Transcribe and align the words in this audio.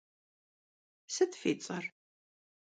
Sıt 1.13 1.31
fi 1.41 1.51
ts'er? 1.59 1.85